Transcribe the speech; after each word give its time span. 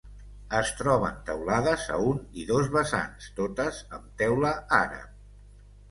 Es 0.59 0.71
troben 0.79 1.19
teulades 1.27 1.85
a 1.97 2.01
un 2.13 2.25
i 2.39 2.47
dos 2.55 2.73
vessants, 2.79 3.31
totes 3.39 3.87
amb 4.01 4.13
teula 4.25 4.59
àrab. 4.85 5.67